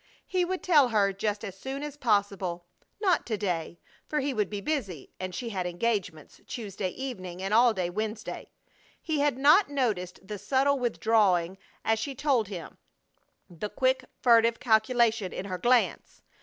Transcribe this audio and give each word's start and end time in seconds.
He 0.25 0.43
would 0.43 0.63
tell 0.63 0.87
her 0.89 1.13
just 1.13 1.45
as 1.45 1.55
soon 1.55 1.83
as 1.83 1.95
possible. 1.95 2.65
Not 2.99 3.23
to 3.27 3.37
day, 3.37 3.79
for 4.07 4.19
he 4.19 4.33
would 4.33 4.49
be 4.49 4.59
busy, 4.59 5.11
and 5.19 5.35
she 5.35 5.49
had 5.49 5.67
engagements 5.67 6.41
Tuesday 6.47 6.89
evening 6.89 7.39
and 7.39 7.53
all 7.53 7.71
day 7.71 7.87
Wednesday. 7.91 8.49
He 8.99 9.19
had 9.19 9.37
not 9.37 9.69
noticed 9.69 10.19
the 10.27 10.39
subtle 10.39 10.79
withdrawing 10.79 11.59
as 11.85 11.99
she 11.99 12.15
told 12.15 12.47
him, 12.47 12.79
the 13.47 13.69
quick, 13.69 14.03
furtive 14.23 14.59
calculation 14.59 15.31
in 15.31 15.45
her 15.45 15.59
glance. 15.59 16.23